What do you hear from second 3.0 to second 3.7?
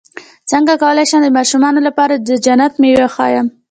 وښایم